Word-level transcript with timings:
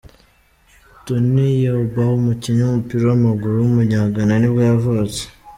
Tony 1.05 1.47
Yeboah, 1.63 2.15
umukinnyi 2.19 2.61
w’umupira 2.63 3.03
w’amaguru 3.07 3.53
w’umunyagana 3.57 4.33
nibwo 4.37 4.61
yavutse. 4.69 5.21